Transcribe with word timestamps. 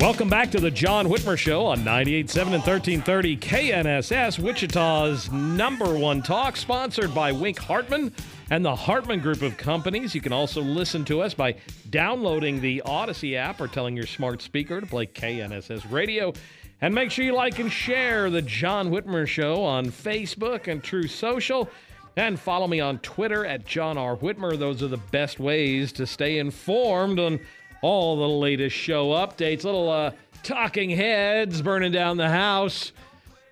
Welcome 0.00 0.30
back 0.30 0.50
to 0.52 0.60
the 0.60 0.70
John 0.70 1.08
Whitmer 1.08 1.36
Show 1.36 1.66
on 1.66 1.80
98.7 1.80 2.36
and 2.44 2.52
1330 2.62 3.36
KNSS, 3.36 4.38
Wichita's 4.38 5.30
number 5.30 5.94
one 5.94 6.22
talk, 6.22 6.56
sponsored 6.56 7.14
by 7.14 7.32
Wink 7.32 7.58
Hartman 7.58 8.10
and 8.48 8.64
the 8.64 8.74
Hartman 8.74 9.20
Group 9.20 9.42
of 9.42 9.58
Companies. 9.58 10.14
You 10.14 10.22
can 10.22 10.32
also 10.32 10.62
listen 10.62 11.04
to 11.04 11.20
us 11.20 11.34
by 11.34 11.54
downloading 11.90 12.62
the 12.62 12.82
Audacy 12.86 13.36
app 13.36 13.60
or 13.60 13.68
telling 13.68 13.94
your 13.94 14.06
smart 14.06 14.40
speaker 14.40 14.80
to 14.80 14.86
play 14.86 15.04
KNSS 15.04 15.92
radio. 15.92 16.32
And 16.80 16.94
make 16.94 17.10
sure 17.10 17.26
you 17.26 17.34
like 17.34 17.58
and 17.58 17.70
share 17.70 18.30
the 18.30 18.40
John 18.40 18.88
Whitmer 18.88 19.28
Show 19.28 19.62
on 19.62 19.90
Facebook 19.90 20.66
and 20.66 20.82
Truth 20.82 21.10
Social. 21.10 21.68
And 22.16 22.40
follow 22.40 22.66
me 22.66 22.80
on 22.80 23.00
Twitter 23.00 23.44
at 23.44 23.66
John 23.66 23.98
R. 23.98 24.16
Whitmer. 24.16 24.58
Those 24.58 24.82
are 24.82 24.88
the 24.88 24.96
best 24.96 25.38
ways 25.38 25.92
to 25.92 26.06
stay 26.06 26.38
informed 26.38 27.18
on 27.18 27.38
all 27.82 28.16
the 28.16 28.28
latest 28.28 28.76
show 28.76 29.10
updates. 29.10 29.64
Little 29.64 29.88
uh, 29.88 30.12
talking 30.42 30.90
heads 30.90 31.62
burning 31.62 31.92
down 31.92 32.16
the 32.16 32.28
house. 32.28 32.92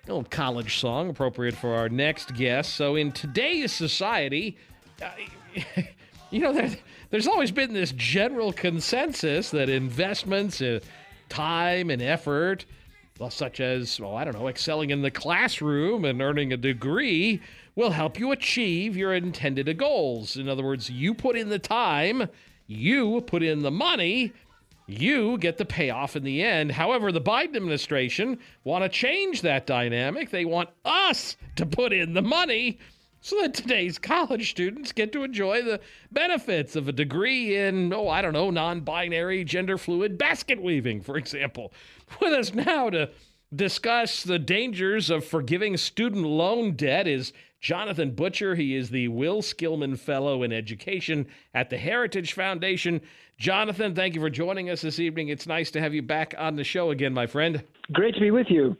A 0.05 0.07
little 0.07 0.23
college 0.23 0.79
song 0.79 1.09
appropriate 1.09 1.55
for 1.55 1.75
our 1.75 1.89
next 1.89 2.35
guest. 2.35 2.75
So, 2.75 2.95
in 2.95 3.11
today's 3.11 3.71
society, 3.71 4.57
uh, 5.01 5.09
you 6.31 6.39
know, 6.39 6.53
there, 6.53 6.69
there's 7.09 7.27
always 7.27 7.51
been 7.51 7.73
this 7.73 7.91
general 7.95 8.53
consensus 8.53 9.51
that 9.51 9.69
investments 9.69 10.61
in 10.61 10.81
time 11.29 11.89
and 11.89 12.01
effort, 12.01 12.65
well, 13.19 13.29
such 13.29 13.59
as, 13.59 13.99
well, 13.99 14.15
I 14.15 14.23
don't 14.23 14.33
know, 14.33 14.47
excelling 14.47 14.89
in 14.89 15.01
the 15.01 15.11
classroom 15.11 16.05
and 16.05 16.21
earning 16.21 16.53
a 16.53 16.57
degree, 16.57 17.41
will 17.75 17.91
help 17.91 18.19
you 18.19 18.31
achieve 18.31 18.97
your 18.97 19.13
intended 19.13 19.75
goals. 19.77 20.37
In 20.37 20.49
other 20.49 20.63
words, 20.63 20.89
you 20.89 21.13
put 21.13 21.37
in 21.37 21.49
the 21.49 21.59
time 21.59 22.27
you 22.69 23.21
put 23.21 23.41
in 23.41 23.63
the 23.63 23.71
money, 23.71 24.31
you 24.85 25.39
get 25.39 25.57
the 25.57 25.65
payoff 25.65 26.15
in 26.15 26.23
the 26.23 26.43
end. 26.43 26.71
However, 26.71 27.11
the 27.11 27.19
Biden 27.19 27.55
administration 27.55 28.37
want 28.63 28.83
to 28.83 28.89
change 28.89 29.41
that 29.41 29.65
dynamic. 29.65 30.29
They 30.29 30.45
want 30.45 30.69
us 30.85 31.35
to 31.55 31.65
put 31.65 31.91
in 31.91 32.13
the 32.13 32.21
money 32.21 32.77
so 33.21 33.41
that 33.41 33.55
today's 33.55 33.97
college 33.97 34.51
students 34.51 34.91
get 34.91 35.11
to 35.13 35.23
enjoy 35.23 35.63
the 35.63 35.81
benefits 36.11 36.75
of 36.75 36.87
a 36.87 36.93
degree 36.93 37.57
in, 37.57 37.91
oh, 37.91 38.07
I 38.07 38.21
don't 38.21 38.33
know, 38.33 38.51
non 38.51 38.81
binary, 38.81 39.43
gender 39.43 39.79
fluid 39.79 40.17
basket 40.19 40.61
weaving, 40.61 41.01
for 41.01 41.17
example. 41.17 41.73
With 42.21 42.33
us 42.33 42.53
now 42.53 42.91
to 42.91 43.09
discuss 43.53 44.21
the 44.21 44.39
dangers 44.39 45.09
of 45.09 45.25
forgiving 45.25 45.75
student 45.75 46.23
loan 46.23 46.73
debt 46.73 47.07
is 47.07 47.33
Jonathan 47.59 48.11
Butcher. 48.11 48.55
He 48.55 48.75
is 48.75 48.89
the 48.89 49.07
Will 49.09 49.41
Skillern 49.41 49.97
Fellow 49.97 50.43
in 50.43 50.51
Education 50.51 51.27
at 51.53 51.69
the 51.69 51.77
Heritage 51.77 52.33
Foundation. 52.33 53.01
Jonathan, 53.37 53.95
thank 53.95 54.15
you 54.15 54.21
for 54.21 54.29
joining 54.29 54.69
us 54.69 54.81
this 54.81 54.99
evening. 54.99 55.29
It's 55.29 55.47
nice 55.47 55.71
to 55.71 55.81
have 55.81 55.93
you 55.93 56.01
back 56.01 56.33
on 56.37 56.55
the 56.55 56.63
show 56.63 56.91
again, 56.91 57.13
my 57.13 57.27
friend. 57.27 57.63
Great 57.91 58.13
to 58.15 58.19
be 58.19 58.31
with 58.31 58.47
you. 58.49 58.77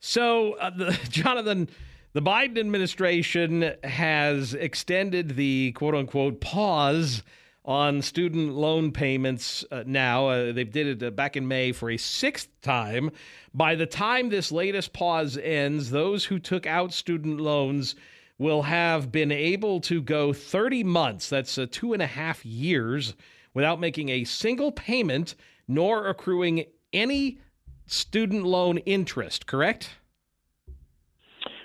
So, 0.00 0.54
uh, 0.54 0.70
the, 0.70 0.98
Jonathan, 1.08 1.68
the 2.12 2.22
Biden 2.22 2.58
administration 2.58 3.74
has 3.84 4.54
extended 4.54 5.36
the 5.36 5.72
quote 5.72 5.94
unquote 5.94 6.40
pause 6.40 7.22
on 7.64 8.00
student 8.00 8.54
loan 8.54 8.92
payments 8.92 9.64
uh, 9.72 9.82
now. 9.86 10.28
Uh, 10.28 10.52
they 10.52 10.64
did 10.64 11.02
it 11.02 11.06
uh, 11.06 11.10
back 11.10 11.36
in 11.36 11.48
May 11.48 11.72
for 11.72 11.90
a 11.90 11.96
sixth 11.96 12.48
time. 12.62 13.10
By 13.52 13.74
the 13.74 13.86
time 13.86 14.28
this 14.28 14.52
latest 14.52 14.92
pause 14.92 15.36
ends, 15.36 15.90
those 15.90 16.24
who 16.24 16.38
took 16.38 16.66
out 16.66 16.92
student 16.92 17.40
loans 17.40 17.96
will 18.38 18.62
have 18.62 19.10
been 19.10 19.32
able 19.32 19.80
to 19.80 20.02
go 20.02 20.32
30 20.32 20.84
months, 20.84 21.28
that's 21.28 21.56
uh, 21.58 21.66
two 21.70 21.92
and 21.92 22.02
a 22.02 22.06
half 22.06 22.44
years, 22.44 23.14
without 23.54 23.80
making 23.80 24.10
a 24.10 24.24
single 24.24 24.72
payment 24.72 25.34
nor 25.66 26.08
accruing 26.08 26.64
any 26.92 27.38
student 27.86 28.44
loan 28.44 28.78
interest, 28.78 29.46
correct? 29.46 29.90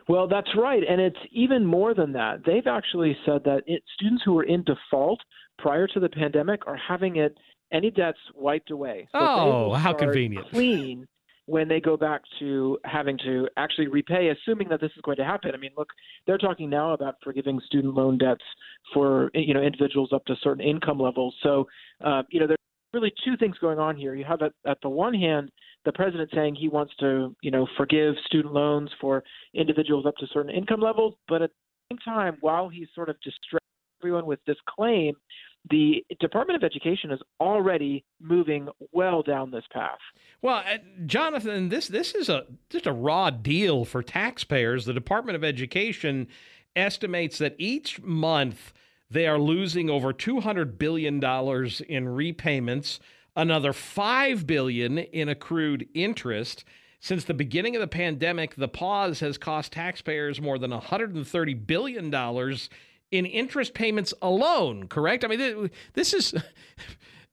Well, 0.08 0.28
that's 0.28 0.50
right. 0.58 0.84
And 0.88 1.00
it's 1.00 1.20
even 1.32 1.66
more 1.66 1.94
than 1.94 2.14
that. 2.14 2.44
They've 2.46 2.68
actually 2.68 3.18
said 3.26 3.44
that 3.46 3.64
it, 3.68 3.84
students 3.96 4.24
who 4.26 4.34
were 4.34 4.44
in 4.44 4.64
default 4.64 5.20
prior 5.58 5.88
to 5.88 6.00
the 6.00 6.09
pandemic 6.09 6.68
are 6.68 6.78
having 6.78 7.18
it 7.18 7.38
any 7.72 7.92
debts 7.92 8.18
wiped 8.36 8.72
away. 8.72 9.08
So 9.12 9.20
oh, 9.22 9.74
how 9.74 9.94
convenient. 9.94 10.50
Clean 10.50 11.08
when 11.51 11.67
they 11.67 11.81
go 11.81 11.97
back 11.97 12.22
to 12.39 12.78
having 12.85 13.17
to 13.17 13.45
actually 13.57 13.88
repay, 13.88 14.29
assuming 14.29 14.69
that 14.69 14.79
this 14.79 14.91
is 14.95 15.01
going 15.03 15.17
to 15.17 15.25
happen. 15.25 15.51
I 15.53 15.57
mean, 15.57 15.72
look, 15.78 15.89
they're 16.25 16.38
talking 16.38 16.69
now 16.69 16.94
about 16.94 17.16
forgiving 17.22 17.59
student 17.66 17.94
loan 17.94 18.17
debts 18.17 18.44
for 18.94 19.29
you 19.34 19.53
know 19.53 19.61
individuals 19.61 20.11
up 20.13 20.23
to 20.25 20.35
certain 20.41 20.63
income 20.63 20.97
levels. 20.97 21.35
So, 21.44 21.67
uh, 22.06 22.23
you 22.29 22.40
know, 22.40 22.47
there's 22.47 22.57
really 22.94 23.11
two 23.25 23.35
things 23.35 23.57
going 23.59 23.79
on 23.79 23.97
here. 23.97 24.16
You 24.16 24.23
have 24.23 24.41
at, 24.41 24.53
at 24.66 24.78
the 24.81 24.88
one 24.88 25.13
hand 25.13 25.51
the 25.84 25.91
president 25.91 26.29
saying 26.34 26.56
he 26.56 26.69
wants 26.69 26.94
to 27.01 27.35
you 27.41 27.51
know 27.51 27.67
forgive 27.75 28.16
student 28.28 28.53
loans 28.53 28.90
for 29.01 29.22
individuals 29.53 30.06
up 30.06 30.16
to 30.17 30.28
certain 30.34 30.51
income 30.51 30.79
levels, 30.79 31.16
but 31.28 31.41
at 31.41 31.50
the 31.50 31.95
same 31.95 32.00
time, 32.13 32.38
while 32.40 32.69
he's 32.69 32.88
sort 32.95 33.09
of 33.09 33.17
distressed 33.22 33.61
everyone 34.01 34.25
with 34.25 34.40
this 34.47 34.57
claim, 34.69 35.16
the 35.69 36.03
Department 36.19 36.61
of 36.61 36.63
Education 36.63 37.11
is 37.11 37.19
already 37.39 38.03
moving 38.19 38.67
well 38.91 39.22
down 39.22 39.52
this 39.52 39.63
path. 39.72 39.99
Well, 40.41 40.63
uh, 40.67 40.78
Jonathan, 41.05 41.69
this 41.69 41.87
this 41.87 42.16
is 42.16 42.29
a 42.29 42.46
just 42.69 42.87
a 42.87 42.91
raw 42.91 43.29
deal 43.29 43.85
for 43.85 44.02
taxpayers. 44.02 44.85
The 44.85 44.93
Department 44.93 45.35
of 45.35 45.43
Education 45.43 46.28
estimates 46.75 47.37
that 47.37 47.55
each 47.58 48.02
month 48.02 48.73
they 49.09 49.28
are 49.28 49.37
losing 49.37 49.90
over 49.90 50.13
200 50.13 50.79
billion 50.79 51.19
dollars 51.19 51.81
in 51.81 52.09
repayments, 52.09 52.99
another 53.35 53.73
5 53.73 54.47
billion 54.47 54.97
in 54.97 55.29
accrued 55.29 55.87
interest. 55.93 56.64
Since 56.99 57.25
the 57.25 57.34
beginning 57.34 57.75
of 57.75 57.81
the 57.81 57.87
pandemic, 57.87 58.55
the 58.55 58.67
pause 58.67 59.19
has 59.22 59.37
cost 59.37 59.73
taxpayers 59.73 60.40
more 60.40 60.59
than 60.59 60.72
130 60.72 61.53
billion 61.55 62.09
dollars 62.09 62.69
in 63.11 63.25
interest 63.25 63.73
payments 63.73 64.13
alone, 64.22 64.87
correct? 64.87 65.23
I 65.23 65.28
mean, 65.28 65.69
this 65.93 66.13
is. 66.13 66.34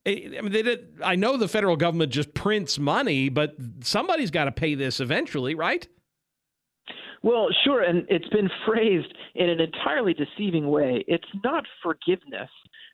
I 0.06 0.38
mean, 0.40 0.50
did, 0.52 0.98
I 1.04 1.16
know 1.16 1.36
the 1.36 1.48
federal 1.48 1.76
government 1.76 2.10
just 2.12 2.32
prints 2.32 2.78
money, 2.78 3.28
but 3.28 3.54
somebody's 3.82 4.30
got 4.30 4.44
to 4.44 4.52
pay 4.52 4.75
this 4.75 5.00
eventually, 5.00 5.54
right? 5.54 5.86
Well, 7.22 7.48
sure, 7.64 7.82
and 7.82 8.06
it's 8.08 8.28
been 8.28 8.48
phrased 8.64 9.12
in 9.34 9.50
an 9.50 9.60
entirely 9.60 10.14
deceiving 10.14 10.69
way. 10.69 11.04
It's 11.08 11.28
not 11.44 11.64
forgiveness. 11.82 12.48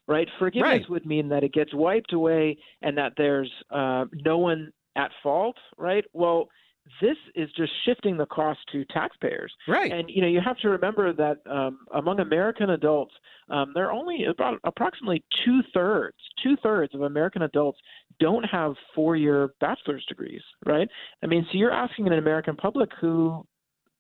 right? 0.08 0.28
Forgiveness 0.38 0.80
Right. 0.80 0.90
would 0.90 1.06
mean 1.06 1.28
that 1.28 1.44
it 1.44 1.52
gets 1.52 1.72
wiped 1.72 2.12
away 2.12 2.58
and 2.82 2.98
that 2.98 3.12
there's 3.16 3.50
uh, 3.70 4.04
no 4.24 4.38
one 4.38 4.72
at 4.96 5.10
fault, 5.22 5.56
right? 5.78 6.04
Well, 6.12 6.48
this 7.00 7.16
is 7.34 7.48
just 7.56 7.72
shifting 7.84 8.16
the 8.16 8.26
cost 8.26 8.60
to 8.72 8.84
taxpayers. 8.86 9.52
Right. 9.66 9.90
And 9.90 10.08
you 10.08 10.22
know, 10.22 10.28
you 10.28 10.40
have 10.44 10.58
to 10.58 10.68
remember 10.68 11.12
that 11.12 11.38
um, 11.50 11.80
among 11.94 12.20
American 12.20 12.70
adults, 12.70 13.14
um, 13.50 13.72
there 13.74 13.86
are 13.86 13.92
only 13.92 14.24
about 14.24 14.58
approximately 14.64 15.24
two 15.44 15.60
thirds, 15.72 16.16
two 16.42 16.56
thirds 16.62 16.94
of 16.94 17.02
American 17.02 17.42
adults 17.42 17.78
don't 18.20 18.44
have 18.44 18.74
four-year 18.94 19.54
bachelor's 19.60 20.04
degrees, 20.06 20.42
right? 20.66 20.88
I 21.22 21.26
mean, 21.26 21.46
so 21.50 21.58
you're 21.58 21.72
asking 21.72 22.06
an 22.06 22.12
American 22.14 22.56
public 22.56 22.90
who, 23.00 23.44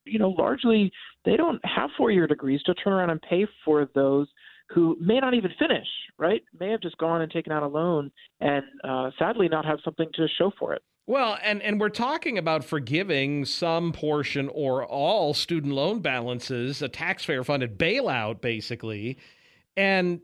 you 0.04 0.18
know, 0.18 0.30
largely 0.30 0.92
they 1.24 1.36
don't 1.36 1.60
have 1.64 1.90
four-year 1.96 2.26
degrees 2.26 2.62
to 2.64 2.74
turn 2.74 2.92
around 2.92 3.10
and 3.10 3.22
pay 3.22 3.46
for 3.64 3.88
those 3.94 4.28
who 4.70 4.96
may 5.00 5.20
not 5.20 5.34
even 5.34 5.50
finish, 5.58 5.86
right? 6.18 6.42
May 6.58 6.70
have 6.70 6.80
just 6.80 6.96
gone 6.98 7.22
and 7.22 7.30
taken 7.30 7.52
out 7.52 7.62
a 7.62 7.66
loan 7.66 8.10
and 8.40 8.64
uh, 8.82 9.10
sadly 9.18 9.48
not 9.48 9.64
have 9.64 9.78
something 9.84 10.08
to 10.14 10.26
show 10.38 10.52
for 10.58 10.74
it. 10.74 10.82
Well, 11.06 11.36
and, 11.42 11.60
and 11.60 11.78
we're 11.78 11.90
talking 11.90 12.38
about 12.38 12.64
forgiving 12.64 13.44
some 13.44 13.92
portion 13.92 14.48
or 14.48 14.86
all 14.86 15.34
student 15.34 15.74
loan 15.74 16.00
balances, 16.00 16.80
a 16.80 16.88
taxpayer 16.88 17.44
funded 17.44 17.78
bailout, 17.78 18.40
basically. 18.40 19.18
And, 19.76 20.20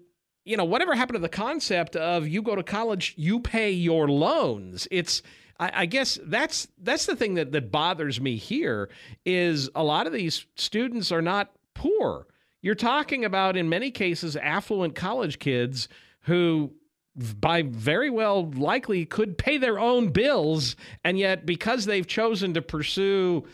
you 0.46 0.56
know, 0.56 0.64
whatever 0.64 0.94
happened 0.94 1.16
to 1.16 1.20
the 1.20 1.28
concept 1.28 1.96
of 1.96 2.26
you 2.26 2.40
go 2.40 2.56
to 2.56 2.62
college, 2.62 3.14
you 3.18 3.40
pay 3.40 3.70
your 3.70 4.08
loans? 4.08 4.88
It's, 4.90 5.22
I, 5.58 5.82
I 5.82 5.86
guess 5.86 6.18
that's 6.24 6.66
that's 6.78 7.04
the 7.04 7.14
thing 7.14 7.34
that, 7.34 7.52
that 7.52 7.70
bothers 7.70 8.18
me 8.18 8.36
here 8.36 8.88
is 9.26 9.68
a 9.74 9.84
lot 9.84 10.06
of 10.06 10.14
these 10.14 10.46
students 10.54 11.12
are 11.12 11.20
not 11.22 11.52
poor. 11.74 12.26
You're 12.62 12.74
talking 12.74 13.26
about, 13.26 13.56
in 13.56 13.68
many 13.68 13.90
cases, 13.90 14.34
affluent 14.34 14.94
college 14.94 15.38
kids 15.38 15.88
who 16.22 16.72
by 17.16 17.62
very 17.62 18.10
well 18.10 18.50
likely 18.52 19.04
could 19.04 19.36
pay 19.36 19.58
their 19.58 19.78
own 19.78 20.08
bills 20.08 20.76
and 21.04 21.18
yet 21.18 21.44
because 21.44 21.84
they've 21.84 22.06
chosen 22.06 22.54
to 22.54 22.62
pursue 22.62 23.44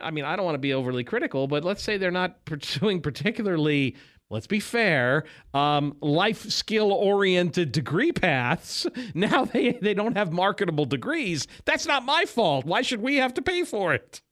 I 0.00 0.10
mean 0.10 0.24
I 0.24 0.36
don't 0.36 0.44
want 0.44 0.54
to 0.54 0.60
be 0.60 0.72
overly 0.72 1.04
critical 1.04 1.46
but 1.46 1.64
let's 1.64 1.82
say 1.82 1.96
they're 1.96 2.10
not 2.10 2.44
pursuing 2.44 3.02
particularly 3.02 3.96
let's 4.30 4.46
be 4.46 4.60
fair 4.60 5.24
um, 5.52 5.96
life 6.00 6.48
skill 6.50 6.92
oriented 6.92 7.72
degree 7.72 8.12
paths. 8.12 8.86
Now 9.14 9.44
they 9.44 9.72
they 9.72 9.92
don't 9.92 10.16
have 10.16 10.32
marketable 10.32 10.84
degrees. 10.84 11.46
That's 11.64 11.86
not 11.86 12.04
my 12.04 12.24
fault. 12.24 12.64
Why 12.64 12.82
should 12.82 13.02
we 13.02 13.16
have 13.16 13.34
to 13.34 13.42
pay 13.42 13.64
for 13.64 13.92
it? 13.92 14.22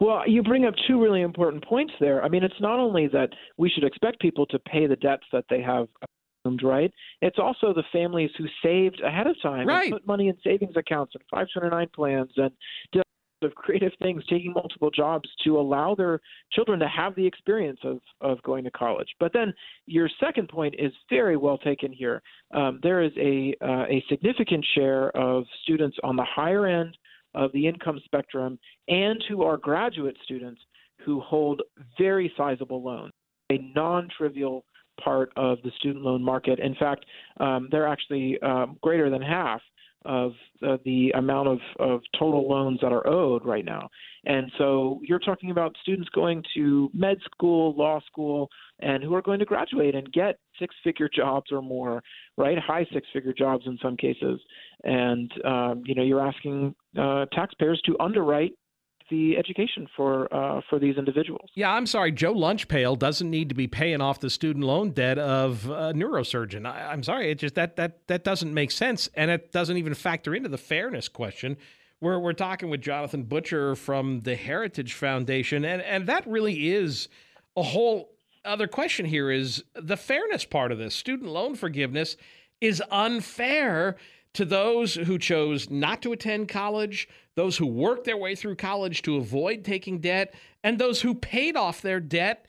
Well, 0.00 0.28
you 0.28 0.42
bring 0.42 0.64
up 0.64 0.74
two 0.86 1.00
really 1.00 1.22
important 1.22 1.64
points 1.64 1.94
there. 2.00 2.22
I 2.22 2.28
mean, 2.28 2.42
it's 2.42 2.60
not 2.60 2.78
only 2.78 3.06
that 3.08 3.30
we 3.56 3.70
should 3.70 3.84
expect 3.84 4.20
people 4.20 4.44
to 4.46 4.58
pay 4.58 4.86
the 4.86 4.96
debts 4.96 5.24
that 5.32 5.44
they 5.48 5.62
have 5.62 5.88
right? 6.62 6.92
It's 7.22 7.38
also 7.38 7.72
the 7.72 7.84
families 7.92 8.30
who 8.36 8.44
saved 8.62 9.00
ahead 9.00 9.26
of 9.26 9.40
time 9.42 9.66
Right. 9.66 9.84
and 9.84 9.92
put 9.92 10.06
money 10.06 10.28
in 10.28 10.36
savings 10.44 10.76
accounts 10.76 11.14
and 11.14 11.22
529 11.30 11.88
plans 11.94 12.30
and 12.36 12.50
did 12.92 13.02
of 13.42 13.54
creative 13.54 13.92
things, 14.00 14.22
taking 14.26 14.52
multiple 14.54 14.90
jobs 14.90 15.28
to 15.44 15.58
allow 15.58 15.94
their 15.94 16.20
children 16.52 16.78
to 16.80 16.88
have 16.88 17.14
the 17.14 17.26
experience 17.26 17.78
of, 17.84 18.00
of 18.22 18.42
going 18.42 18.64
to 18.64 18.70
college. 18.70 19.08
But 19.20 19.34
then 19.34 19.52
your 19.86 20.08
second 20.18 20.48
point 20.48 20.74
is 20.78 20.92
very 21.10 21.36
well 21.36 21.58
taken 21.58 21.92
here. 21.92 22.22
Um, 22.54 22.80
there 22.82 23.02
is 23.02 23.12
a, 23.18 23.54
uh, 23.60 23.84
a 23.86 24.02
significant 24.08 24.64
share 24.74 25.10
of 25.10 25.44
students 25.62 25.96
on 26.02 26.16
the 26.16 26.24
higher 26.24 26.66
end 26.66 26.96
of 27.34 27.52
the 27.52 27.66
income 27.66 28.00
spectrum 28.04 28.58
and 28.88 29.22
who 29.28 29.42
are 29.42 29.56
graduate 29.58 30.16
students 30.24 30.62
who 31.04 31.20
hold 31.20 31.60
very 31.98 32.32
sizable 32.36 32.82
loans, 32.82 33.12
a 33.50 33.58
non 33.74 34.08
trivial 34.16 34.64
part 35.02 35.32
of 35.36 35.58
the 35.62 35.70
student 35.78 36.04
loan 36.04 36.22
market. 36.22 36.58
In 36.58 36.74
fact, 36.74 37.04
um, 37.40 37.68
they're 37.70 37.88
actually 37.88 38.38
um, 38.42 38.78
greater 38.82 39.10
than 39.10 39.22
half 39.22 39.60
of 40.04 40.32
uh, 40.66 40.76
the 40.84 41.10
amount 41.16 41.48
of, 41.48 41.58
of 41.78 42.00
total 42.18 42.48
loans 42.48 42.78
that 42.82 42.92
are 42.92 43.06
owed 43.06 43.44
right 43.44 43.64
now. 43.64 43.88
And 44.26 44.52
so 44.58 45.00
you're 45.02 45.18
talking 45.18 45.50
about 45.50 45.74
students 45.82 46.08
going 46.10 46.42
to 46.54 46.90
med 46.92 47.18
school, 47.24 47.74
law 47.76 48.00
school, 48.06 48.48
and 48.80 49.02
who 49.02 49.14
are 49.14 49.22
going 49.22 49.38
to 49.38 49.44
graduate 49.46 49.94
and 49.94 50.10
get 50.12 50.38
six 50.58 50.74
figure 50.84 51.08
jobs 51.14 51.50
or 51.50 51.62
more, 51.62 52.02
right? 52.36 52.58
High 52.58 52.86
six 52.92 53.06
figure 53.12 53.32
jobs 53.32 53.64
in 53.66 53.78
some 53.82 53.96
cases. 53.96 54.40
And, 54.84 55.32
um, 55.44 55.82
you 55.86 55.94
know, 55.94 56.02
you're 56.02 56.26
asking 56.26 56.74
uh, 56.98 57.24
taxpayers 57.32 57.80
to 57.86 57.96
underwrite 57.98 58.52
the 59.10 59.36
education 59.36 59.86
for 59.96 60.32
uh, 60.34 60.60
for 60.68 60.78
these 60.78 60.96
individuals. 60.96 61.50
Yeah, 61.54 61.72
I'm 61.72 61.86
sorry. 61.86 62.12
Joe 62.12 62.34
Lunchpail 62.34 62.98
doesn't 62.98 63.28
need 63.28 63.48
to 63.50 63.54
be 63.54 63.66
paying 63.66 64.00
off 64.00 64.20
the 64.20 64.30
student 64.30 64.64
loan 64.64 64.90
debt 64.90 65.18
of 65.18 65.66
a 65.66 65.92
neurosurgeon. 65.92 66.66
I, 66.66 66.92
I'm 66.92 67.02
sorry. 67.02 67.30
It 67.30 67.38
just 67.38 67.54
that 67.54 67.76
that 67.76 68.06
that 68.08 68.24
doesn't 68.24 68.52
make 68.52 68.70
sense, 68.70 69.08
and 69.14 69.30
it 69.30 69.52
doesn't 69.52 69.76
even 69.76 69.94
factor 69.94 70.34
into 70.34 70.48
the 70.48 70.58
fairness 70.58 71.08
question. 71.08 71.56
We're 72.00 72.18
we're 72.18 72.32
talking 72.32 72.70
with 72.70 72.80
Jonathan 72.80 73.24
Butcher 73.24 73.74
from 73.76 74.20
the 74.20 74.36
Heritage 74.36 74.94
Foundation, 74.94 75.64
and 75.64 75.82
and 75.82 76.06
that 76.06 76.26
really 76.26 76.72
is 76.72 77.08
a 77.56 77.62
whole 77.62 78.10
other 78.44 78.66
question. 78.66 79.06
Here 79.06 79.30
is 79.30 79.64
the 79.74 79.96
fairness 79.96 80.44
part 80.44 80.72
of 80.72 80.78
this. 80.78 80.94
Student 80.94 81.30
loan 81.30 81.54
forgiveness 81.54 82.16
is 82.60 82.82
unfair 82.90 83.96
to 84.34 84.44
those 84.44 84.94
who 84.94 85.18
chose 85.18 85.70
not 85.70 86.02
to 86.02 86.12
attend 86.12 86.48
college, 86.48 87.08
those 87.36 87.56
who 87.56 87.66
worked 87.66 88.04
their 88.04 88.16
way 88.16 88.34
through 88.34 88.56
college 88.56 89.02
to 89.02 89.16
avoid 89.16 89.64
taking 89.64 90.00
debt, 90.00 90.34
and 90.62 90.78
those 90.78 91.00
who 91.00 91.14
paid 91.14 91.56
off 91.56 91.82
their 91.82 92.00
debt 92.00 92.46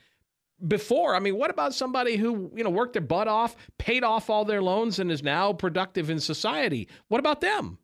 before. 0.67 1.15
I 1.15 1.19
mean, 1.19 1.37
what 1.37 1.51
about 1.51 1.73
somebody 1.73 2.15
who, 2.15 2.51
you 2.55 2.63
know, 2.63 2.69
worked 2.69 2.93
their 2.93 3.01
butt 3.01 3.27
off, 3.27 3.55
paid 3.77 4.03
off 4.03 4.29
all 4.29 4.45
their 4.45 4.61
loans 4.61 4.99
and 4.99 5.11
is 5.11 5.23
now 5.23 5.53
productive 5.53 6.09
in 6.09 6.19
society? 6.19 6.87
What 7.07 7.19
about 7.19 7.41
them? 7.41 7.77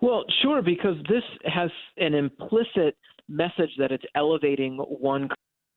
Well, 0.00 0.24
sure, 0.42 0.62
because 0.62 0.96
this 1.08 1.24
has 1.44 1.70
an 1.96 2.14
implicit 2.14 2.96
message 3.28 3.70
that 3.78 3.90
it's 3.90 4.04
elevating 4.14 4.78
one 4.78 5.28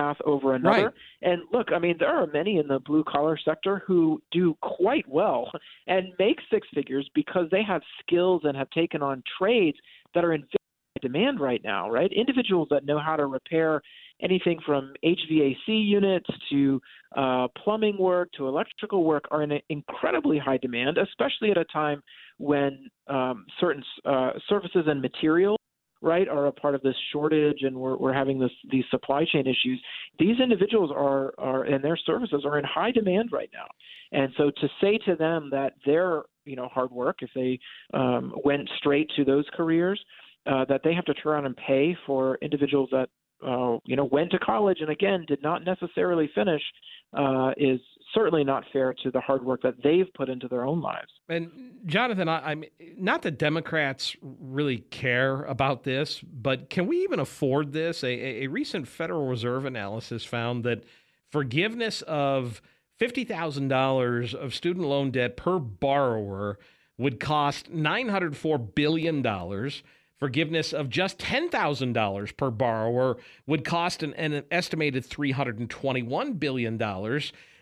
path 0.01 0.18
over 0.25 0.56
another. 0.56 0.86
Right. 0.86 0.94
And 1.21 1.42
look, 1.51 1.71
I 1.74 1.80
mean, 1.80 1.95
there 2.00 2.09
are 2.09 2.27
many 2.27 2.57
in 2.57 2.68
the 2.68 2.80
blue 2.80 3.03
collar 3.03 3.38
sector 3.44 3.83
who 3.86 4.21
do 4.31 4.56
quite 4.62 5.07
well 5.07 5.51
and 5.88 6.07
make 6.19 6.38
six 6.51 6.68
figures 6.74 7.09
because 7.13 7.48
they 7.51 7.63
have 7.63 7.81
skills 8.01 8.42
and 8.44 8.56
have 8.57 8.69
taken 8.71 9.01
on 9.01 9.24
trades 9.39 9.77
that 10.13 10.24
are 10.24 10.33
in 10.33 10.42
high 10.42 11.01
demand 11.01 11.39
right 11.39 11.62
now, 11.63 11.89
right? 11.89 12.12
Individuals 12.12 12.68
that 12.71 12.86
know 12.86 13.00
how 13.00 13.15
to 13.15 13.25
repair 13.25 13.81
anything 14.21 14.59
from 14.65 14.94
HVAC 15.03 15.68
units 15.68 16.30
to 16.51 16.81
uh, 17.15 17.48
plumbing 17.63 17.98
work 17.98 18.30
to 18.38 18.48
electrical 18.48 19.03
work 19.03 19.25
are 19.31 19.44
in 19.44 19.59
incredibly 19.69 20.38
high 20.38 20.57
demand, 20.57 20.98
especially 20.98 21.51
at 21.51 21.57
a 21.57 21.65
time 21.65 22.01
when 22.38 22.89
um, 23.08 23.46
certain 23.60 23.84
uh, 24.05 24.31
services 24.48 24.84
and 24.88 25.01
materials 25.01 25.58
right 26.01 26.27
are 26.27 26.48
a 26.48 26.51
part 26.51 26.75
of 26.75 26.81
this 26.81 26.96
shortage 27.12 27.60
and 27.62 27.75
we're, 27.75 27.98
we're 27.98 28.13
having 28.13 28.39
this 28.39 28.51
these 28.72 28.86
supply 28.89 29.24
chain 29.31 29.46
issues 29.48 29.81
these 30.20 30.39
individuals 30.39 30.91
are 30.96 31.34
are 31.38 31.63
and 31.63 31.84
their 31.84 31.98
services 31.98 32.43
are 32.46 32.58
in 32.58 32.65
high 32.65 32.91
demand 32.91 33.29
right 33.31 33.50
now. 33.53 33.67
And 34.12 34.31
so 34.38 34.51
to 34.51 34.67
say 34.81 34.98
to 35.05 35.15
them 35.15 35.50
that 35.51 35.74
their 35.86 36.24
you 36.46 36.55
know 36.55 36.67
hard 36.67 36.91
work 36.91 37.17
if 37.22 37.29
they 37.36 37.60
um, 37.93 38.34
went 38.43 38.70
straight 38.77 39.10
to 39.15 39.24
those 39.24 39.46
careers 39.53 40.00
uh, 40.46 40.65
that 40.65 40.81
they 40.84 40.93
have 40.93 41.05
to 41.05 41.13
turn 41.13 41.34
around 41.34 41.46
and 41.46 41.58
pay 41.58 41.96
for 42.05 42.38
individuals 42.41 42.89
that 42.91 43.10
uh, 43.46 43.77
you 43.86 43.96
know 43.96 44.05
went 44.05 44.31
to 44.31 44.39
college 44.39 44.77
and 44.81 44.89
again 44.89 45.25
did 45.27 45.41
not 45.41 45.63
necessarily 45.63 46.29
finish 46.36 46.62
uh, 47.17 47.51
is 47.58 47.79
certainly 48.13 48.44
not 48.44 48.63
fair 48.72 48.94
to 49.03 49.12
the 49.12 49.22
hard 49.22 49.44
work 49.44 49.62
that 49.63 49.75
they've 49.84 50.12
put 50.13 50.30
into 50.30 50.48
their 50.48 50.65
own 50.65 50.82
lives. 50.82 51.12
And 51.30 51.50
Jonathan, 51.86 52.27
I, 52.27 52.51
I'm 52.51 52.63
not 52.98 53.22
that 53.24 53.38
Democrats 53.38 54.15
really 54.22 54.80
care 54.80 55.44
about 55.44 55.84
this, 55.84 56.22
but 56.22 56.70
can 56.70 56.88
we 56.88 57.03
even 57.03 57.20
afford 57.20 57.74
this? 57.74 58.03
A, 58.03 58.44
a 58.44 58.48
recent 58.48 58.88
Federal 58.88 59.27
Reserve 59.27 59.65
analysis 59.65 60.25
found 60.25 60.63
that 60.63 60.84
forgiveness 61.32 62.01
of 62.03 62.62
$50,000 63.00 64.34
of 64.36 64.53
student 64.53 64.86
loan 64.86 65.12
debt 65.12 65.38
per 65.38 65.58
borrower 65.58 66.60
would 66.98 67.20
cost 67.20 67.72
$904 67.72 68.75
billion. 68.75 69.72
Forgiveness 70.20 70.72
of 70.72 70.88
just 70.88 71.18
$10,000 71.18 72.38
per 72.38 72.51
borrower 72.51 73.18
would 73.48 73.65
cost 73.65 74.03
an, 74.03 74.13
an 74.13 74.44
estimated 74.51 75.03
$321 75.03 76.39
billion. 76.39 76.77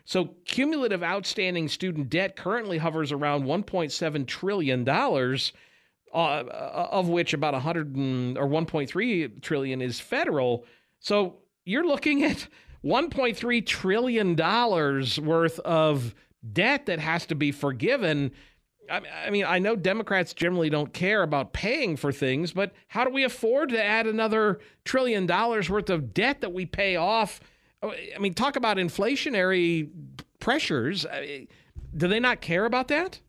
So 0.06 0.36
cumulative 0.46 1.04
outstanding 1.04 1.68
student 1.68 2.10
debt 2.10 2.36
currently 2.36 2.78
hovers 2.78 3.12
around 3.12 3.44
1.7 3.44 4.28
trillion 4.28 4.84
dollars, 4.84 5.54
uh, 6.14 6.44
of 6.92 7.10
which 7.10 7.34
about 7.34 7.54
100 7.54 7.96
and, 7.96 8.38
or 8.38 8.48
1.3 8.48 9.42
trillion 9.42 9.82
is 9.82 10.00
federal. 10.00 10.66
So 11.00 11.38
you're 11.66 11.86
looking 11.86 12.24
at 12.24 12.48
1.3 12.84 13.66
trillion 13.66 14.36
dollars 14.36 15.20
worth 15.20 15.60
of 15.60 16.16
debt 16.54 16.86
that 16.86 17.00
has 17.00 17.26
to 17.28 17.36
be 17.36 17.52
forgiven. 17.52 18.32
I 18.90 19.30
mean, 19.30 19.46
I 19.46 19.60
know 19.60 19.76
Democrats 19.76 20.34
generally 20.34 20.70
don't 20.70 20.94
care 20.94 21.22
about 21.22 21.54
paying 21.54 21.96
for 21.96 22.12
things, 22.12 22.54
but 22.54 22.74
how 22.88 23.04
do 23.04 23.12
we 23.12 23.24
afford 23.24 23.70
to 23.70 23.84
add 23.84 24.08
another 24.08 24.60
trillion 24.84 25.28
dollars 25.28 25.70
worth 25.70 25.92
of 25.92 26.14
debt 26.14 26.42
that 26.42 26.54
we 26.54 26.66
pay 26.66 26.96
off 26.96 27.40
Oh, 27.82 27.92
I 27.92 28.20
mean, 28.20 28.34
talk 28.34 28.56
about 28.56 28.78
inflationary 28.78 29.90
pressures. 30.40 31.06
Uh, 31.06 31.46
do 31.96 32.08
they 32.08 32.20
not 32.20 32.42
care 32.42 32.66
about 32.66 32.88
that? 32.90 33.20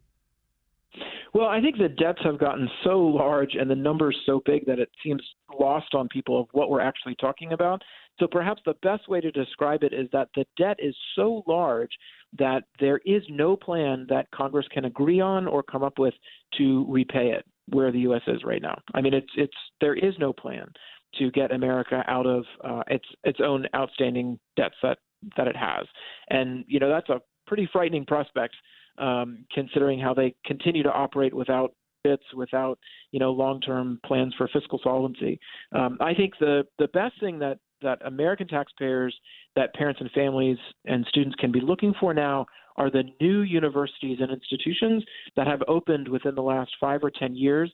Well, 1.33 1.47
I 1.47 1.61
think 1.61 1.79
the 1.79 1.89
debts 1.89 2.21
have 2.25 2.39
gotten 2.39 2.69
so 2.83 2.99
large 2.99 3.55
and 3.55 3.71
the 3.71 3.77
numbers 3.77 4.19
so 4.27 4.43
big 4.45 4.67
that 4.67 4.81
it 4.81 4.91
seems 5.03 5.23
lost 5.59 5.95
on 5.95 6.09
people 6.09 6.41
of 6.41 6.49
what 6.53 6.71
we're 6.71 6.81
actually 6.81 7.15
talking 7.21 7.53
about. 7.53 7.83
So 8.19 8.27
perhaps 8.27 8.61
the 8.67 8.75
best 8.83 9.09
way 9.09 9.21
to 9.21 9.31
describe 9.31 9.85
it 9.85 9.93
is 9.93 10.09
that 10.13 10.29
the 10.35 10.45
debt 10.59 10.77
is 10.81 10.95
so 11.15 11.45
large 11.47 11.91
that 12.39 12.65
there 12.81 13.01
is 13.05 13.23
no 13.29 13.57
plan 13.57 14.07
that 14.09 14.31
Congress 14.33 14.67
can 14.73 14.85
agree 14.85 15.21
on 15.21 15.47
or 15.47 15.63
come 15.63 15.85
up 15.85 15.99
with 15.99 16.15
to 16.59 16.85
repay 16.89 17.31
it 17.31 17.45
where 17.69 17.93
the 17.93 18.01
U.S. 18.01 18.23
is 18.27 18.43
right 18.45 18.61
now. 18.61 18.79
I 18.95 19.01
mean, 19.01 19.15
it's 19.15 19.31
it's 19.37 19.57
there 19.81 19.95
is 19.95 20.15
no 20.19 20.33
plan 20.33 20.67
to 21.19 21.31
get 21.31 21.53
America 21.53 22.05
out 22.09 22.27
of 22.27 22.45
uh, 22.65 22.83
its 22.89 23.07
its 23.25 23.41
own 23.43 23.67
outstanding 23.75 24.39
debts 24.57 24.77
that 24.83 24.99
that 25.37 25.47
it 25.47 25.57
has, 25.57 25.87
and 26.29 26.65
you 26.69 26.79
know 26.79 26.89
that's 26.89 27.09
a 27.09 27.21
pretty 27.47 27.69
frightening 27.73 28.07
prospect 28.07 28.55
um, 28.99 29.45
considering 29.53 29.99
how 29.99 30.15
they 30.15 30.35
continue 30.45 30.83
to 30.83 30.93
operate 30.93 31.35
without 31.35 31.73
bits, 32.05 32.23
without 32.35 32.79
you 33.13 33.19
know 33.21 33.33
long-term 33.33 34.01
plans 34.05 34.35
for 34.37 34.49
fiscal 34.49 34.81
solvency. 34.83 35.39
Um, 35.73 35.99
I 36.01 36.15
think 36.15 36.35
the 36.39 36.65
the 36.79 36.89
best 36.89 37.19
thing 37.21 37.39
that 37.41 37.59
that 37.83 37.99
American 38.05 38.47
taxpayers, 38.47 39.15
that 39.57 39.75
parents 39.75 40.01
and 40.01 40.11
families 40.13 40.59
and 40.85 41.05
students 41.09 41.35
can 41.37 41.51
be 41.51 41.61
looking 41.61 41.95
for 41.99 42.13
now 42.13 42.47
are 42.77 42.91
the 42.91 43.05
new 43.21 43.41
universities 43.41 44.19
and 44.21 44.31
institutions 44.31 45.05
that 45.37 45.47
have 45.47 45.63
opened 45.69 46.09
within 46.09 46.35
the 46.35 46.43
last 46.43 46.71
five 46.81 47.03
or 47.03 47.11
ten 47.11 47.35
years 47.35 47.73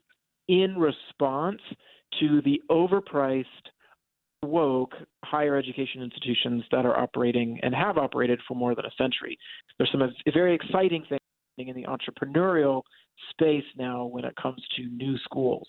in 0.48 0.76
response 0.76 1.60
to 2.20 2.40
the 2.42 2.60
overpriced 2.70 3.44
woke 4.42 4.94
higher 5.24 5.56
education 5.56 6.02
institutions 6.02 6.64
that 6.70 6.86
are 6.86 6.96
operating 6.96 7.58
and 7.62 7.74
have 7.74 7.98
operated 7.98 8.40
for 8.46 8.54
more 8.54 8.74
than 8.74 8.84
a 8.84 8.90
century. 8.96 9.38
There's 9.78 9.90
some 9.90 10.02
very 10.32 10.54
exciting 10.54 11.04
things 11.08 11.20
in 11.58 11.74
the 11.74 11.84
entrepreneurial 11.84 12.82
space 13.30 13.64
now 13.76 14.04
when 14.04 14.24
it 14.24 14.34
comes 14.36 14.62
to 14.76 14.82
new 14.88 15.16
schools. 15.18 15.66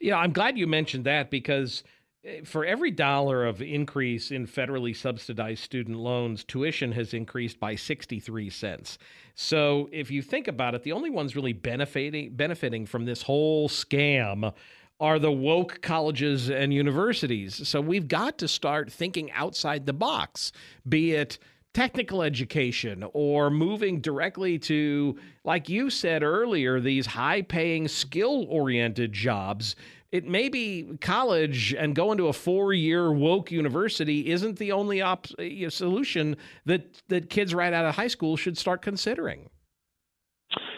Yeah, 0.00 0.16
I'm 0.16 0.32
glad 0.32 0.56
you 0.56 0.66
mentioned 0.66 1.04
that 1.06 1.30
because 1.30 1.82
eh, 2.24 2.42
for 2.44 2.64
every 2.64 2.90
dollar 2.90 3.44
of 3.44 3.60
increase 3.60 4.30
in 4.30 4.46
federally 4.46 4.96
subsidized 4.96 5.62
student 5.62 5.98
loans, 5.98 6.44
tuition 6.44 6.92
has 6.92 7.14
increased 7.14 7.58
by 7.58 7.74
63 7.74 8.50
cents. 8.50 8.98
So 9.34 9.88
if 9.92 10.10
you 10.10 10.22
think 10.22 10.46
about 10.46 10.74
it, 10.74 10.82
the 10.82 10.92
only 10.92 11.10
ones 11.10 11.34
really 11.34 11.52
benefiting 11.52 12.34
benefiting 12.36 12.86
from 12.86 13.04
this 13.06 13.22
whole 13.22 13.68
scam 13.68 14.52
are 15.00 15.18
the 15.18 15.32
woke 15.32 15.82
colleges 15.82 16.50
and 16.50 16.72
universities. 16.72 17.66
So 17.68 17.80
we've 17.80 18.08
got 18.08 18.38
to 18.38 18.48
start 18.48 18.92
thinking 18.92 19.30
outside 19.32 19.86
the 19.86 19.92
box, 19.92 20.52
be 20.88 21.12
it 21.12 21.38
technical 21.74 22.22
education 22.22 23.04
or 23.12 23.50
moving 23.50 24.00
directly 24.00 24.58
to, 24.60 25.18
like 25.44 25.68
you 25.68 25.90
said 25.90 26.22
earlier, 26.22 26.80
these 26.80 27.04
high 27.04 27.42
paying, 27.42 27.88
skill 27.88 28.46
oriented 28.48 29.12
jobs. 29.12 29.74
It 30.12 30.24
may 30.24 30.48
be 30.48 30.96
college 31.00 31.74
and 31.74 31.96
going 31.96 32.18
to 32.18 32.28
a 32.28 32.32
four 32.32 32.72
year 32.72 33.12
woke 33.12 33.50
university 33.50 34.30
isn't 34.30 34.58
the 34.58 34.70
only 34.70 35.02
op- 35.02 35.26
eh, 35.40 35.68
solution 35.68 36.36
that, 36.64 37.02
that 37.08 37.28
kids 37.28 37.52
right 37.52 37.72
out 37.72 37.84
of 37.84 37.96
high 37.96 38.06
school 38.06 38.36
should 38.36 38.56
start 38.56 38.80
considering. 38.80 39.50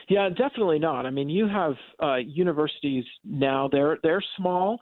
Yeah, 0.08 0.28
definitely 0.28 0.78
not. 0.78 1.04
I 1.04 1.10
mean, 1.10 1.28
you 1.28 1.48
have 1.48 1.74
uh, 2.02 2.16
universities 2.16 3.04
now; 3.24 3.68
they're 3.70 3.98
they're 4.02 4.22
small. 4.36 4.80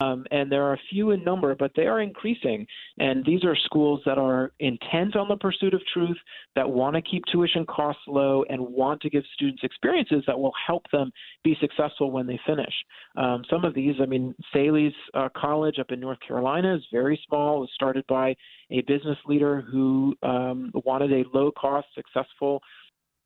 Um, 0.00 0.24
and 0.30 0.50
there 0.50 0.64
are 0.64 0.74
a 0.74 0.80
few 0.90 1.12
in 1.12 1.22
number, 1.22 1.54
but 1.54 1.70
they 1.76 1.86
are 1.86 2.00
increasing. 2.00 2.66
And 2.98 3.24
these 3.24 3.44
are 3.44 3.56
schools 3.64 4.00
that 4.04 4.18
are 4.18 4.52
intent 4.58 5.16
on 5.16 5.28
the 5.28 5.36
pursuit 5.36 5.74
of 5.74 5.80
truth, 5.92 6.16
that 6.56 6.68
want 6.68 6.96
to 6.96 7.02
keep 7.02 7.22
tuition 7.30 7.64
costs 7.66 8.02
low, 8.08 8.44
and 8.48 8.60
want 8.60 9.00
to 9.02 9.10
give 9.10 9.22
students 9.34 9.62
experiences 9.62 10.24
that 10.26 10.38
will 10.38 10.52
help 10.66 10.82
them 10.92 11.12
be 11.44 11.56
successful 11.60 12.10
when 12.10 12.26
they 12.26 12.40
finish. 12.46 12.74
Um, 13.16 13.44
some 13.48 13.64
of 13.64 13.74
these, 13.74 13.94
I 14.00 14.06
mean, 14.06 14.34
Thales 14.52 14.92
uh, 15.14 15.28
College 15.36 15.78
up 15.78 15.92
in 15.92 16.00
North 16.00 16.18
Carolina 16.26 16.74
is 16.74 16.82
very 16.92 17.20
small. 17.28 17.58
It 17.58 17.60
was 17.60 17.70
started 17.74 18.04
by 18.08 18.34
a 18.70 18.80
business 18.88 19.18
leader 19.26 19.60
who 19.70 20.16
um, 20.22 20.72
wanted 20.74 21.12
a 21.12 21.24
low 21.32 21.52
cost, 21.52 21.86
successful 21.94 22.60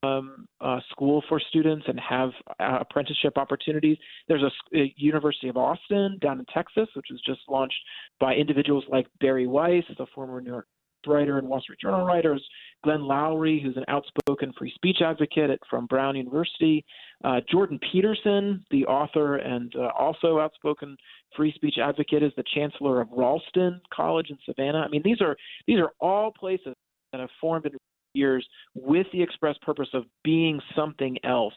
um, 0.02 0.47
uh, 0.61 0.80
school 0.90 1.23
for 1.28 1.40
students 1.40 1.85
and 1.88 1.99
have 2.00 2.30
uh, 2.59 2.78
apprenticeship 2.80 3.37
opportunities. 3.37 3.99
There's 4.28 4.42
a, 4.42 4.78
a, 4.78 4.95
University 4.97 5.49
of 5.49 5.57
Austin 5.57 6.19
down 6.21 6.38
in 6.38 6.47
Texas, 6.52 6.88
which 6.95 7.07
was 7.11 7.21
just 7.26 7.40
launched 7.49 7.80
by 8.19 8.35
individuals 8.35 8.85
like 8.88 9.07
Bari 9.21 9.47
Weiss, 9.47 9.85
the 9.99 10.07
former 10.14 10.40
New 10.40 10.50
York 10.50 10.66
writer 11.07 11.38
and 11.38 11.49
Wall 11.49 11.61
Street 11.61 11.78
Journal 11.80 12.04
writers, 12.04 12.47
Glenn 12.85 13.00
Loury, 13.00 13.62
who's 13.62 13.76
an 13.76 13.85
outspoken 13.88 14.52
free 14.59 14.73
speech 14.75 14.99
advocate 15.02 15.50
at, 15.50 15.59
from 15.69 15.87
Brown 15.87 16.16
University, 16.16 16.85
uh, 17.25 17.40
Jordan 17.50 17.78
Peterson, 17.90 18.64
the 18.71 18.85
author 18.87 19.37
and 19.37 19.75
uh, 19.76 19.88
also 19.99 20.38
outspoken 20.38 20.97
free 21.37 21.52
speech 21.54 21.76
advocate, 21.83 22.23
is 22.23 22.33
the 22.37 22.45
chancellor 22.54 23.00
of 23.00 23.09
Ralston 23.12 23.80
College 23.95 24.30
in 24.30 24.38
Savannah. 24.45 24.80
I 24.80 24.88
mean, 24.88 25.02
these 25.04 25.21
are 25.21 25.37
these 25.66 25.78
are 25.78 25.92
all 26.00 26.33
places 26.33 26.75
that 27.12 27.21
have 27.21 27.30
formed 27.40 27.66
in 27.66 27.73
years 28.14 28.46
with 28.74 29.06
the 29.12 29.22
express 29.22 29.56
purpose 29.62 29.88
of 29.94 30.04
being 30.22 30.60
something 30.74 31.18
else, 31.24 31.54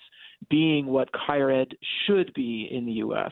being 0.50 0.88
what 0.88 1.10
higher 1.14 1.50
ed 1.50 1.70
should 2.06 2.34
be 2.34 2.68
in 2.72 2.86
the 2.86 2.94
U.S. 2.94 3.32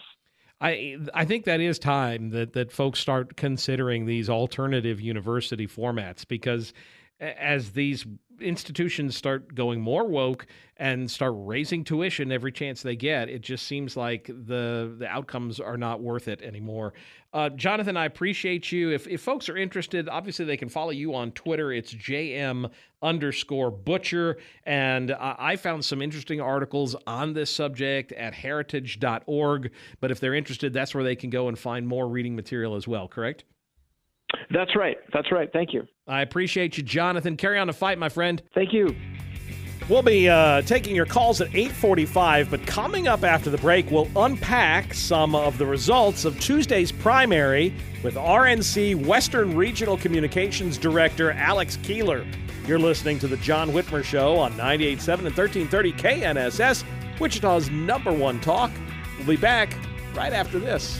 I 0.61 0.97
I 1.13 1.25
think 1.25 1.45
that 1.45 1.59
is 1.59 1.79
time 1.79 2.29
that 2.29 2.53
that 2.53 2.71
folks 2.71 2.99
start 2.99 3.35
considering 3.35 4.05
these 4.05 4.29
alternative 4.29 5.01
university 5.01 5.67
formats 5.67 6.27
because 6.27 6.73
as 7.21 7.71
these 7.71 8.05
institutions 8.41 9.15
start 9.15 9.53
going 9.53 9.79
more 9.79 10.07
woke 10.07 10.47
and 10.77 11.09
start 11.09 11.33
raising 11.37 11.83
tuition 11.83 12.31
every 12.31 12.51
chance 12.51 12.81
they 12.81 12.95
get, 12.95 13.29
it 13.29 13.41
just 13.41 13.67
seems 13.67 13.95
like 13.95 14.25
the 14.25 14.95
the 14.97 15.07
outcomes 15.07 15.59
are 15.59 15.77
not 15.77 16.01
worth 16.01 16.27
it 16.27 16.41
anymore. 16.41 16.93
Uh, 17.33 17.49
Jonathan, 17.49 17.95
I 17.95 18.05
appreciate 18.05 18.71
you. 18.71 18.91
If 18.91 19.07
if 19.07 19.21
folks 19.21 19.47
are 19.47 19.57
interested, 19.57 20.09
obviously 20.09 20.45
they 20.45 20.57
can 20.57 20.69
follow 20.69 20.89
you 20.89 21.13
on 21.13 21.31
Twitter. 21.31 21.71
It's 21.71 21.93
jm 21.93 22.71
underscore 23.03 23.71
butcher, 23.71 24.37
and 24.65 25.11
I 25.11 25.55
found 25.55 25.85
some 25.85 26.01
interesting 26.01 26.41
articles 26.41 26.95
on 27.05 27.33
this 27.33 27.53
subject 27.53 28.11
at 28.13 28.33
heritage.org. 28.33 29.71
But 29.99 30.11
if 30.11 30.19
they're 30.19 30.35
interested, 30.35 30.73
that's 30.73 30.95
where 30.95 31.03
they 31.03 31.15
can 31.15 31.29
go 31.29 31.47
and 31.47 31.57
find 31.57 31.87
more 31.87 32.07
reading 32.07 32.35
material 32.35 32.75
as 32.75 32.87
well. 32.87 33.07
Correct? 33.07 33.43
That's 34.51 34.75
right. 34.75 34.97
That's 35.13 35.31
right. 35.31 35.49
Thank 35.51 35.73
you. 35.73 35.87
I 36.07 36.21
appreciate 36.21 36.77
you, 36.77 36.83
Jonathan. 36.83 37.37
Carry 37.37 37.57
on 37.57 37.67
the 37.67 37.73
fight, 37.73 37.97
my 37.97 38.09
friend. 38.09 38.41
Thank 38.53 38.73
you. 38.73 38.95
We'll 39.89 40.03
be 40.03 40.29
uh, 40.29 40.61
taking 40.61 40.95
your 40.95 41.05
calls 41.05 41.41
at 41.41 41.49
8:45, 41.49 42.49
but 42.49 42.65
coming 42.65 43.07
up 43.07 43.23
after 43.23 43.49
the 43.49 43.57
break, 43.57 43.89
we'll 43.91 44.09
unpack 44.15 44.93
some 44.93 45.35
of 45.35 45.57
the 45.57 45.65
results 45.65 46.23
of 46.23 46.39
Tuesday's 46.39 46.91
primary 46.91 47.73
with 48.03 48.15
RNC 48.15 49.05
Western 49.05 49.55
Regional 49.55 49.97
Communications 49.97 50.77
Director 50.77 51.31
Alex 51.31 51.77
Keeler. 51.83 52.25
You're 52.67 52.79
listening 52.79 53.19
to 53.19 53.27
the 53.27 53.37
John 53.37 53.71
Whitmer 53.71 54.03
Show 54.03 54.37
on 54.37 54.53
98.7 54.53 55.25
and 55.25 55.35
1330 55.35 55.93
KNSS, 55.93 56.83
Wichita's 57.19 57.69
number 57.69 58.13
one 58.13 58.39
talk. 58.39 58.71
We'll 59.17 59.27
be 59.27 59.35
back 59.35 59.75
right 60.13 60.31
after 60.31 60.59
this. 60.59 60.99